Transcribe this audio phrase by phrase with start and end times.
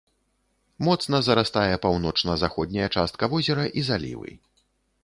[0.87, 4.31] Моцна зарастае паўночна-заходняя частка возера і залівы.